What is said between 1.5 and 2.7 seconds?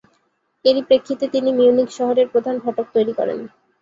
Munich শহরের প্রধান